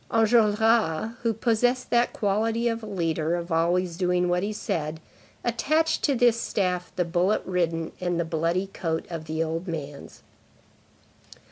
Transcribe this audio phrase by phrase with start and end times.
[0.11, 4.99] Enjolras, who possessed that quality of a leader, of always doing what he said,
[5.43, 10.23] attached to this staff the bullet ridden and bloody coat of the old man's.